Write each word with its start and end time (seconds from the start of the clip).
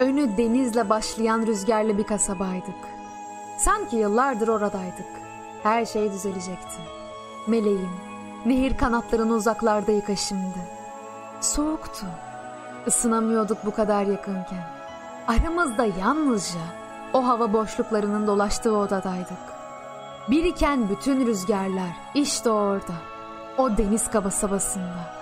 Önü 0.00 0.36
denizle 0.36 0.88
başlayan 0.88 1.46
rüzgarlı 1.46 1.98
bir 1.98 2.04
kasabaydık. 2.04 2.99
Sanki 3.64 3.96
yıllardır 3.96 4.48
oradaydık. 4.48 5.06
Her 5.62 5.86
şey 5.86 6.12
düzelecekti. 6.12 6.76
Meleğim, 7.46 7.90
nehir 8.46 8.76
kanatlarını 8.76 9.34
uzaklarda 9.34 9.92
yıka 9.92 10.16
şimdi. 10.16 10.58
Soğuktu. 11.40 12.06
Isınamıyorduk 12.86 13.66
bu 13.66 13.70
kadar 13.70 14.04
yakınken. 14.04 14.64
Aramızda 15.28 15.84
yalnızca 15.84 16.60
o 17.12 17.26
hava 17.26 17.52
boşluklarının 17.52 18.26
dolaştığı 18.26 18.76
odadaydık. 18.76 19.38
Biriken 20.30 20.88
bütün 20.88 21.26
rüzgarlar 21.26 21.96
işte 22.14 22.50
orada. 22.50 22.94
O 23.58 23.76
deniz 23.76 24.10
kabasabasında. 24.10 25.14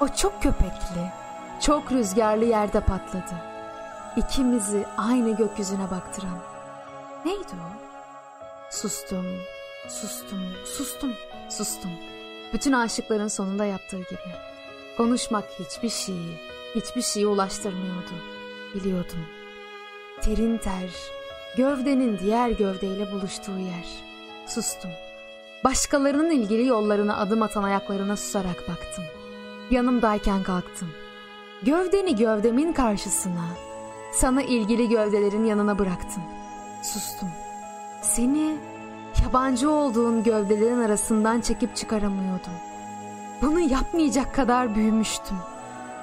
O 0.00 0.08
çok 0.08 0.42
köpekli, 0.42 1.12
çok 1.60 1.92
rüzgarlı 1.92 2.44
yerde 2.44 2.80
patladı 2.80 3.54
ikimizi 4.16 4.84
aynı 4.96 5.36
gökyüzüne 5.36 5.90
baktıran. 5.90 6.53
Neydi 7.24 7.54
o? 7.54 7.68
Sustum, 8.70 9.26
sustum, 9.88 10.40
sustum, 10.64 11.12
sustum. 11.48 11.90
Bütün 12.52 12.72
aşıkların 12.72 13.28
sonunda 13.28 13.64
yaptığı 13.64 13.96
gibi. 13.96 14.34
Konuşmak 14.96 15.44
hiçbir 15.60 15.88
şeyi, 15.88 16.38
hiçbir 16.74 17.02
şeyi 17.02 17.26
ulaştırmıyordu. 17.26 18.14
Biliyordum. 18.74 19.26
Terin 20.22 20.58
ter, 20.58 20.90
gövdenin 21.56 22.18
diğer 22.18 22.50
gövdeyle 22.50 23.12
buluştuğu 23.12 23.58
yer. 23.58 23.86
Sustum. 24.46 24.90
Başkalarının 25.64 26.30
ilgili 26.30 26.66
yollarına 26.66 27.16
adım 27.16 27.42
atan 27.42 27.62
ayaklarına 27.62 28.16
susarak 28.16 28.68
baktım. 28.68 29.04
Yanımdayken 29.70 30.42
kalktım. 30.42 30.88
Gövdeni 31.62 32.16
gövdemin 32.16 32.72
karşısına, 32.72 33.44
sana 34.12 34.42
ilgili 34.42 34.88
gövdelerin 34.88 35.44
yanına 35.44 35.78
bıraktım. 35.78 36.22
Sustum. 36.84 37.30
Seni 38.02 38.56
yabancı 39.24 39.70
olduğun 39.70 40.22
gövdelerin 40.22 40.80
arasından 40.80 41.40
çekip 41.40 41.76
çıkaramıyordum. 41.76 42.52
Bunu 43.42 43.60
yapmayacak 43.60 44.34
kadar 44.34 44.74
büyümüştüm. 44.74 45.36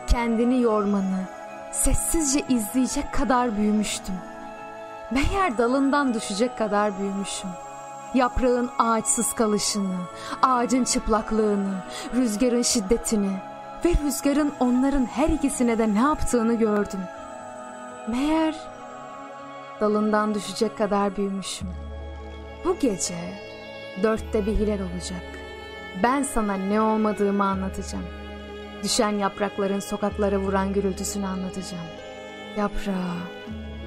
Kendini 0.07 0.61
yormanı, 0.61 1.25
sessizce 1.71 2.41
izleyecek 2.49 3.13
kadar 3.13 3.57
büyümüştüm. 3.57 4.15
Meğer 5.11 5.57
dalından 5.57 6.13
düşecek 6.13 6.57
kadar 6.57 6.99
büyümüşüm. 6.99 7.49
Yaprağın 8.13 8.69
ağaçsız 8.79 9.33
kalışını, 9.33 9.97
ağacın 10.41 10.83
çıplaklığını, 10.83 11.73
rüzgarın 12.15 12.61
şiddetini 12.61 13.31
ve 13.85 13.93
rüzgarın 14.03 14.53
onların 14.59 15.05
her 15.05 15.29
ikisine 15.29 15.77
de 15.77 15.93
ne 15.93 15.99
yaptığını 15.99 16.53
gördüm.'' 16.53 17.21
Meğer 18.07 18.55
dalından 19.81 20.35
düşecek 20.35 20.77
kadar 20.77 21.17
büyümüşüm. 21.17 21.67
Bu 22.65 22.77
gece 22.79 23.15
dörtte 24.03 24.45
bir 24.45 24.51
hilal 24.51 24.79
olacak. 24.79 25.23
Ben 26.03 26.23
sana 26.23 26.53
ne 26.53 26.81
olmadığımı 26.81 27.43
anlatacağım. 27.43 28.05
Düşen 28.83 29.17
yaprakların 29.17 29.79
sokaklara 29.79 30.39
vuran 30.39 30.73
gürültüsünü 30.73 31.25
anlatacağım. 31.25 31.85
Yaprağı 32.57 33.17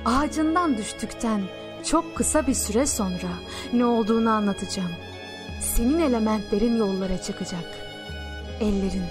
ağacından 0.04 0.76
düştükten 0.76 1.40
çok 1.84 2.16
kısa 2.16 2.46
bir 2.46 2.54
süre 2.54 2.86
sonra 2.86 3.30
ne 3.72 3.84
olduğunu 3.84 4.30
anlatacağım. 4.30 4.92
Senin 5.60 5.98
elementlerin 5.98 6.76
yollara 6.76 7.22
çıkacak. 7.22 7.64
Ellerin, 8.60 9.06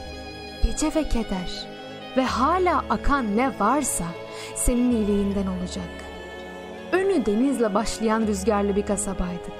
gece 0.64 0.96
ve 0.96 1.10
keder 1.10 1.68
ve 2.18 2.24
hala 2.24 2.84
akan 2.90 3.38
ne 3.38 3.60
varsa 3.60 4.06
senin 4.56 4.92
iyiliğinden 4.92 5.48
olacak. 5.48 6.13
Önü 6.94 7.26
denizle 7.26 7.74
başlayan 7.74 8.22
rüzgarlı 8.22 8.76
bir 8.76 8.86
kasabaydık. 8.86 9.54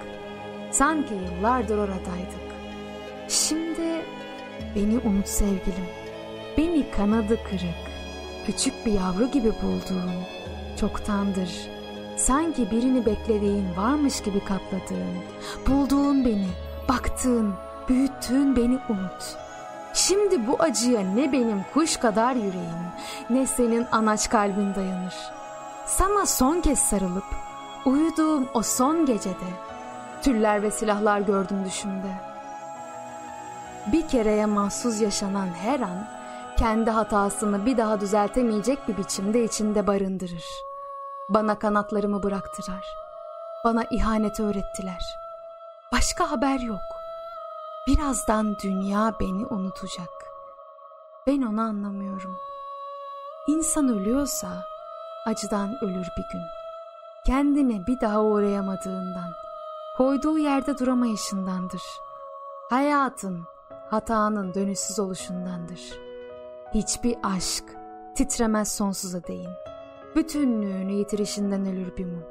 Sanki 0.72 1.14
yıllardır 1.14 1.78
oradaydık. 1.78 2.44
Şimdi 3.28 4.06
beni 4.76 4.98
unut 4.98 5.28
sevgilim. 5.28 5.86
Beni 6.58 6.92
kanadı 6.92 7.38
kırık, 7.50 7.84
küçük 8.46 8.86
bir 8.86 8.92
yavru 8.92 9.32
gibi 9.32 9.52
bulduğun, 9.64 10.12
çoktandır 10.80 11.50
sanki 12.18 12.72
birini 12.72 13.06
beklediğin 13.06 13.66
varmış 13.78 14.24
gibi 14.24 14.40
katladığın, 14.40 15.18
bulduğun 15.68 16.26
beni, 16.26 16.48
baktığın, 16.90 17.54
büyüttüğün 17.90 18.56
beni 18.56 18.80
unut.'' 18.90 19.38
Şimdi 19.94 20.48
bu 20.48 20.56
acıya 20.60 21.02
ne 21.02 21.32
benim 21.32 21.64
kuş 21.74 21.98
kadar 21.98 22.36
yüreğim 22.36 22.84
ne 23.30 23.48
senin 23.48 23.88
anaç 23.92 24.30
kalbin 24.30 24.76
dayanır. 24.76 25.43
Sana 25.86 26.26
son 26.26 26.62
kez 26.62 26.80
sarılıp 26.80 27.24
uyuduğum 27.86 28.50
o 28.54 28.62
son 28.62 29.06
gecede 29.06 29.50
tüller 30.22 30.64
ve 30.64 30.72
silahlar 30.72 31.20
gördüm 31.20 31.66
düşümde. 31.66 32.22
Bir 33.92 34.08
kereye 34.08 34.46
mahsus 34.46 35.02
yaşanan 35.02 35.48
her 35.48 35.80
an 35.80 36.08
kendi 36.58 36.90
hatasını 36.90 37.66
bir 37.66 37.78
daha 37.78 38.02
düzeltemeyecek 38.02 38.88
bir 38.88 38.98
biçimde 38.98 39.44
içinde 39.44 39.88
barındırır. 39.88 40.46
Bana 41.30 41.60
kanatlarımı 41.60 42.24
bıraktılar. 42.24 42.86
Bana 43.66 43.84
ihanet 43.92 44.40
öğrettiler. 44.40 45.18
Başka 45.92 46.32
haber 46.32 46.60
yok. 46.60 46.80
Birazdan 47.88 48.56
dünya 48.64 49.14
beni 49.20 49.46
unutacak. 49.46 50.10
Ben 51.28 51.42
onu 51.42 51.62
anlamıyorum. 51.62 52.38
İnsan 53.48 53.90
ölüyorsa 53.90 54.73
acıdan 55.26 55.84
ölür 55.84 56.08
bir 56.18 56.26
gün. 56.32 56.42
Kendine 57.26 57.88
bir 57.88 58.02
daha 58.02 58.24
uğrayamadığından, 58.24 59.32
koyduğu 59.98 60.38
yerde 60.38 60.78
duramayışındandır. 60.78 61.84
Hayatın, 62.70 63.44
hatanın 63.90 64.54
dönüşsüz 64.54 65.00
oluşundandır. 65.00 65.82
Hiçbir 66.74 67.16
aşk 67.24 67.64
titremez 68.16 68.72
sonsuza 68.72 69.24
değin. 69.24 69.52
Bütünlüğünü 70.16 70.92
yitirişinden 70.92 71.66
ölür 71.66 71.98
bir 71.98 72.06
mum. 72.06 72.24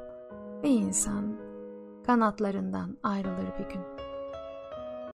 Ve 0.63 0.69
insan 0.69 1.37
kanatlarından 2.05 2.97
ayrılır 3.03 3.47
bir 3.59 3.73
gün.'' 3.73 4.12